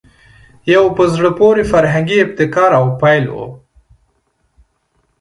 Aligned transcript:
یو 0.73 0.85
په 0.97 1.03
زړه 1.13 1.29
پورې 1.39 1.63
فرهنګي 1.71 2.17
ابتکار 2.23 2.71
او 2.79 2.85
پیل 3.01 3.25
وو 3.33 3.47